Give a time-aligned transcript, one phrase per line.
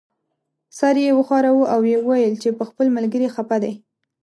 [0.77, 3.73] سر یې وښوراوه او یې وویل چې په خپل ملګري خپه دی.